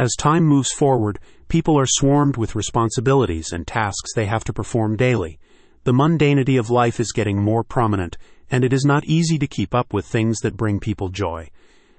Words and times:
As 0.00 0.16
time 0.16 0.44
moves 0.44 0.72
forward, 0.72 1.18
people 1.48 1.78
are 1.78 1.84
swarmed 1.86 2.38
with 2.38 2.54
responsibilities 2.54 3.52
and 3.52 3.66
tasks 3.66 4.14
they 4.16 4.24
have 4.24 4.44
to 4.44 4.52
perform 4.54 4.96
daily. 4.96 5.38
The 5.84 5.92
mundanity 5.92 6.58
of 6.58 6.70
life 6.70 6.98
is 7.00 7.12
getting 7.12 7.42
more 7.42 7.62
prominent, 7.62 8.16
and 8.50 8.64
it 8.64 8.72
is 8.72 8.86
not 8.86 9.04
easy 9.04 9.38
to 9.38 9.46
keep 9.46 9.74
up 9.74 9.92
with 9.92 10.06
things 10.06 10.38
that 10.38 10.56
bring 10.56 10.80
people 10.80 11.10
joy. 11.10 11.50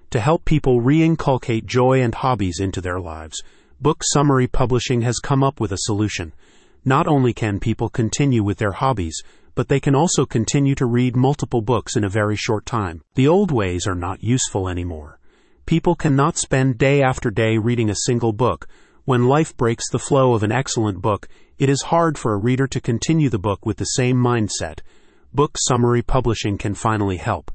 To 0.10 0.20
help 0.20 0.46
people 0.46 0.82
reinculcate 0.82 1.66
joy 1.66 2.02
and 2.02 2.16
hobbies 2.16 2.60
into 2.60 2.82
their 2.82 3.00
lives, 3.00 3.44
Book 3.80 4.02
Summary 4.04 4.48
Publishing 4.48 5.02
has 5.02 5.20
come 5.20 5.44
up 5.44 5.60
with 5.60 5.72
a 5.72 5.82
solution. 5.82 6.34
Not 6.84 7.06
only 7.06 7.34
can 7.34 7.60
people 7.60 7.88
continue 7.88 8.44
with 8.44 8.58
their 8.58 8.72
hobbies, 8.72 9.22
but 9.54 9.68
they 9.68 9.80
can 9.80 9.94
also 9.94 10.26
continue 10.26 10.74
to 10.74 10.88
read 10.88 11.16
multiple 11.16 11.62
books 11.62 11.96
in 11.96 12.04
a 12.04 12.10
very 12.10 12.36
short 12.36 12.66
time. 12.66 13.04
The 13.14 13.28
old 13.28 13.52
ways 13.52 13.86
are 13.86 13.94
not 13.94 14.24
useful 14.24 14.68
anymore. 14.68 15.20
People 15.66 15.96
cannot 15.96 16.38
spend 16.38 16.78
day 16.78 17.02
after 17.02 17.30
day 17.30 17.58
reading 17.58 17.90
a 17.90 17.96
single 17.96 18.34
book. 18.34 18.68
When 19.06 19.28
life 19.28 19.56
breaks 19.56 19.90
the 19.90 20.00
flow 20.00 20.34
of 20.34 20.44
an 20.44 20.52
excellent 20.52 21.02
book, 21.02 21.28
it 21.58 21.70
is 21.70 21.84
hard 21.84 22.18
for 22.18 22.34
a 22.34 22.38
reader 22.38 22.68
to 22.68 22.82
continue 22.82 23.30
the 23.30 23.40
book 23.40 23.66
with 23.66 23.78
the 23.78 23.86
same 23.86 24.18
mindset. 24.18 24.80
Book 25.34 25.58
Summary 25.58 26.02
Publishing 26.02 26.58
can 26.58 26.74
finally 26.74 27.18
help. 27.18 27.52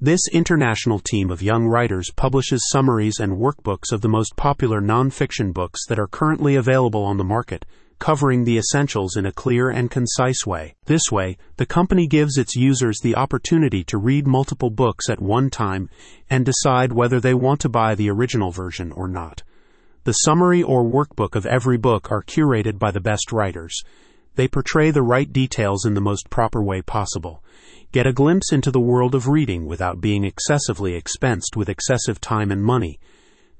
This 0.00 0.20
international 0.32 0.98
team 0.98 1.30
of 1.30 1.42
young 1.42 1.66
writers 1.66 2.10
publishes 2.16 2.68
summaries 2.72 3.20
and 3.20 3.38
workbooks 3.38 3.92
of 3.92 4.00
the 4.00 4.08
most 4.08 4.34
popular 4.34 4.80
nonfiction 4.80 5.52
books 5.52 5.86
that 5.86 6.00
are 6.00 6.08
currently 6.08 6.56
available 6.56 7.04
on 7.04 7.18
the 7.18 7.24
market, 7.24 7.64
covering 8.02 8.42
the 8.42 8.58
essentials 8.58 9.16
in 9.16 9.26
a 9.26 9.30
clear 9.30 9.70
and 9.70 9.88
concise 9.88 10.44
way. 10.44 10.74
This 10.86 11.12
way, 11.12 11.36
the 11.56 11.64
company 11.64 12.08
gives 12.08 12.36
its 12.36 12.56
users 12.56 12.98
the 12.98 13.14
opportunity 13.14 13.84
to 13.84 13.96
read 13.96 14.26
multiple 14.26 14.70
books 14.70 15.08
at 15.08 15.22
one 15.22 15.50
time 15.50 15.88
and 16.28 16.44
decide 16.44 16.90
whether 16.92 17.20
they 17.20 17.32
want 17.32 17.60
to 17.60 17.68
buy 17.68 17.94
the 17.94 18.10
original 18.10 18.50
version 18.50 18.90
or 18.90 19.06
not. 19.06 19.44
The 20.02 20.14
summary 20.14 20.64
or 20.64 20.82
workbook 20.82 21.36
of 21.36 21.46
every 21.46 21.78
book 21.78 22.10
are 22.10 22.24
curated 22.24 22.76
by 22.76 22.90
the 22.90 23.00
best 23.00 23.30
writers. 23.30 23.80
They 24.34 24.48
portray 24.48 24.90
the 24.90 25.02
right 25.02 25.32
details 25.32 25.86
in 25.86 25.94
the 25.94 26.00
most 26.00 26.28
proper 26.28 26.60
way 26.60 26.82
possible. 26.82 27.40
Get 27.92 28.08
a 28.08 28.12
glimpse 28.12 28.52
into 28.52 28.72
the 28.72 28.80
world 28.80 29.14
of 29.14 29.28
reading 29.28 29.64
without 29.64 30.00
being 30.00 30.24
excessively 30.24 31.00
expensed 31.00 31.54
with 31.54 31.68
excessive 31.68 32.20
time 32.20 32.50
and 32.50 32.64
money. 32.64 32.98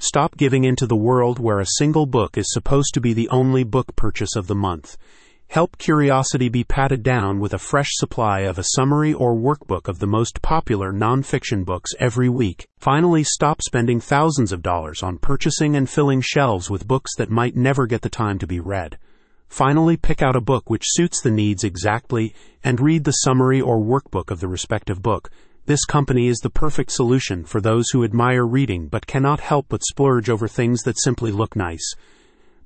Stop 0.05 0.37
giving 0.37 0.65
into 0.65 0.85
the 0.85 0.97
world 0.97 1.39
where 1.39 1.61
a 1.61 1.77
single 1.79 2.07
book 2.07 2.37
is 2.37 2.53
supposed 2.53 2.93
to 2.93 3.01
be 3.01 3.13
the 3.13 3.29
only 3.29 3.63
book 3.63 3.95
purchase 3.95 4.35
of 4.35 4.49
the 4.49 4.55
month. 4.57 4.99
Help 5.47 5.79
curiosity 5.79 6.49
be 6.49 6.65
patted 6.65 7.05
down 7.05 7.39
with 7.39 7.55
a 7.55 7.59
fresh 7.59 7.91
supply 7.93 8.41
of 8.41 8.59
a 8.59 8.65
summary 8.75 9.15
or 9.15 9.37
workbook 9.37 9.87
of 9.87 10.01
the 10.01 10.07
most 10.09 10.43
popular 10.43 10.93
nonfiction 10.93 11.65
books 11.65 11.93
every 12.01 12.29
week. 12.29 12.67
Finally, 12.81 13.23
stop 13.23 13.63
spending 13.63 14.01
thousands 14.01 14.51
of 14.51 14.61
dollars 14.61 15.05
on 15.05 15.19
purchasing 15.19 15.77
and 15.77 15.89
filling 15.89 16.21
shelves 16.21 16.69
with 16.69 16.89
books 16.89 17.15
that 17.17 17.31
might 17.31 17.55
never 17.55 17.87
get 17.87 18.03
the 18.03 18.11
time 18.11 18.41
to 18.41 18.47
be 18.49 18.59
read. 18.59 18.99
Finally, 19.47 19.97
pick 19.97 20.21
out 20.21 20.35
a 20.35 20.41
book 20.41 20.69
which 20.69 20.83
suits 20.85 21.23
the 21.23 21.31
needs 21.31 21.63
exactly 21.63 22.35
and 22.65 22.81
read 22.81 23.05
the 23.05 23.13
summary 23.13 23.61
or 23.61 23.79
workbook 23.79 24.33
of 24.33 24.41
the 24.41 24.49
respective 24.49 25.01
book. 25.01 25.31
This 25.65 25.85
company 25.85 26.27
is 26.27 26.39
the 26.39 26.51
perfect 26.51 26.91
solution 26.91 27.45
for 27.45 27.61
those 27.61 27.91
who 27.91 28.03
admire 28.03 28.45
reading 28.45 28.89
but 28.89 29.07
cannot 29.07 29.39
help 29.39 29.67
but 29.69 29.85
splurge 29.85 30.29
over 30.29 30.49
things 30.49 30.83
that 30.83 31.01
simply 31.01 31.31
look 31.31 31.55
nice. 31.55 31.95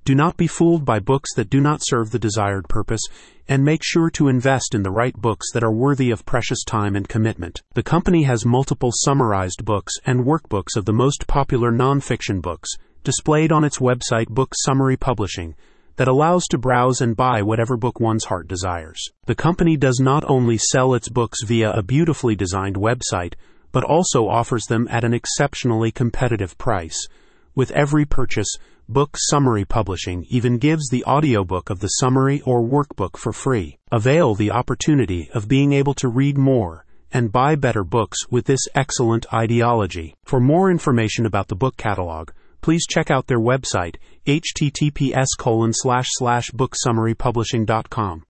Do 0.07 0.15
not 0.15 0.39
be 0.39 0.47
fooled 0.47 0.87
by 0.87 1.01
books 1.01 1.35
that 1.35 1.51
do 1.51 1.61
not 1.61 1.81
serve 1.83 2.11
the 2.11 2.19
desired 2.19 2.71
purpose, 2.71 3.03
and 3.49 3.63
make 3.63 3.83
sure 3.85 4.09
to 4.11 4.29
invest 4.29 4.75
in 4.75 4.83
the 4.83 4.91
right 4.91 5.15
books 5.15 5.53
that 5.53 5.63
are 5.63 5.73
worthy 5.73 6.11
of 6.11 6.25
precious 6.25 6.65
time 6.65 6.97
and 6.97 7.07
commitment. 7.07 7.61
The 7.75 7.83
company 7.83 8.23
has 8.23 8.47
multiple 8.47 8.93
summarized 8.95 9.67
books 9.67 9.93
and 10.07 10.25
workbooks 10.25 10.75
of 10.75 10.87
the 10.87 10.95
most 10.95 11.27
popular 11.27 11.71
nonfiction 11.71 12.41
books 12.41 12.71
displayed 13.05 13.53
on 13.53 13.63
its 13.63 13.79
website 13.79 14.29
Book 14.29 14.55
Summary 14.65 14.97
Publishing 14.97 15.55
that 15.97 16.09
allows 16.09 16.45
to 16.47 16.59
browse 16.59 17.01
and 17.01 17.17
buy 17.17 17.43
whatever 17.43 17.77
book 17.77 18.01
one's 18.01 18.27
heart 18.27 18.49
desires. 18.49 19.03
The 19.27 19.35
company 19.35 19.77
does 19.77 19.99
not 20.01 20.25
only 20.29 20.59
sell 20.59 20.95
its 20.95 21.09
books 21.09 21.43
via 21.43 21.73
a 21.73 21.83
beautifully 21.83 22.37
designed 22.37 22.77
website, 22.77 23.35
but 23.73 23.85
also 23.85 24.29
offers 24.29 24.65
them 24.65 24.87
at 24.91 25.05
an 25.05 25.13
exceptionally 25.13 25.91
competitive 25.91 26.57
price. 26.59 27.07
With 27.55 27.71
every 27.73 28.05
purchase, 28.05 28.57
Book 28.89 29.17
Summary 29.19 29.65
Publishing 29.65 30.25
even 30.29 30.59
gives 30.59 30.89
the 30.89 31.05
audiobook 31.05 31.71
of 31.71 31.81
the 31.81 31.89
summary 31.89 32.41
or 32.43 32.63
workbook 32.63 33.17
for 33.17 33.33
free. 33.33 33.79
Avail 33.91 34.35
the 34.35 34.53
opportunity 34.53 35.29
of 35.35 35.49
being 35.49 35.73
able 35.73 35.95
to 35.95 36.09
read 36.09 36.39
more 36.39 36.85
and 37.13 37.33
buy 37.33 37.57
better 37.57 37.83
books 37.83 38.19
with 38.31 38.45
this 38.45 38.61
excellent 38.75 39.27
ideology. 39.33 40.15
For 40.25 40.39
more 40.39 40.71
information 40.71 41.27
about 41.27 41.49
the 41.49 41.57
book 41.57 41.77
catalog, 41.77 42.31
please 42.67 42.85
check 42.85 43.13
out 43.13 43.29
their 43.29 43.39
website, 43.39 43.95
https 44.27 45.29
colon 45.39 45.73
slash 45.73 46.09
slash 46.19 46.51
booksummarypublishing.com. 46.51 48.25